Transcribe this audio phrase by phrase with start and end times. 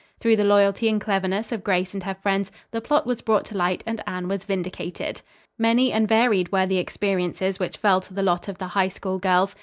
[0.19, 3.55] Through the loyalty and cleverness of Grace and her friends, the plot was brought to
[3.55, 5.21] light and Anne was vindicated.
[5.59, 9.19] Many and varied were the experiences which fell to the lot of the High School
[9.19, 9.55] girls.